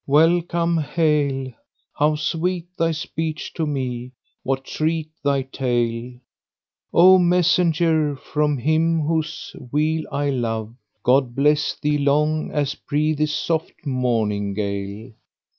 [0.07, 0.79] Welcome!
[0.79, 1.51] Hail!
[1.73, 6.13] * How sweet thy speech to me, what treat thy tale:
[6.91, 13.31] O messenger from him whose weal I love, * God bless thee long as breathes
[13.31, 15.11] soft morning gale!"